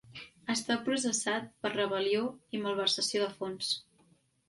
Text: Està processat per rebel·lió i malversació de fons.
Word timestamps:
Està 0.53 0.77
processat 0.87 1.53
per 1.67 1.73
rebel·lió 1.75 2.25
i 2.59 2.65
malversació 2.67 3.25
de 3.29 3.33
fons. 3.39 3.75